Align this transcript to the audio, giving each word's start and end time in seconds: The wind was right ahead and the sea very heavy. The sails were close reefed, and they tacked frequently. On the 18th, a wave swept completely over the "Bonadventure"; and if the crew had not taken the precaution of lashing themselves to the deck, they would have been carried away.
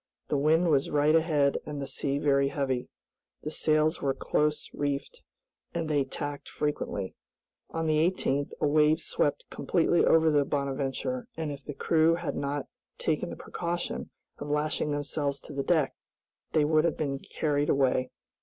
The 0.29 0.37
wind 0.37 0.71
was 0.71 0.89
right 0.89 1.13
ahead 1.13 1.59
and 1.63 1.79
the 1.79 1.85
sea 1.85 2.17
very 2.17 2.47
heavy. 2.47 2.89
The 3.43 3.51
sails 3.51 4.01
were 4.01 4.15
close 4.15 4.67
reefed, 4.73 5.21
and 5.75 5.87
they 5.87 6.05
tacked 6.05 6.49
frequently. 6.49 7.13
On 7.69 7.85
the 7.85 7.99
18th, 8.09 8.49
a 8.59 8.65
wave 8.65 8.99
swept 8.99 9.45
completely 9.51 10.03
over 10.03 10.31
the 10.31 10.43
"Bonadventure"; 10.43 11.27
and 11.37 11.51
if 11.51 11.63
the 11.63 11.75
crew 11.75 12.15
had 12.15 12.35
not 12.35 12.65
taken 12.97 13.29
the 13.29 13.35
precaution 13.35 14.09
of 14.39 14.49
lashing 14.49 14.89
themselves 14.89 15.39
to 15.41 15.53
the 15.53 15.61
deck, 15.61 15.93
they 16.53 16.65
would 16.65 16.83
have 16.83 16.97
been 16.97 17.19
carried 17.19 17.69
away. 17.69 18.09